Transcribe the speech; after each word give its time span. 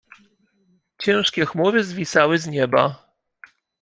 Ciężkie 0.99 1.45
chmury 1.45 1.83
zwisały 1.83 2.37
z 2.37 2.47
nieba. 2.47 3.05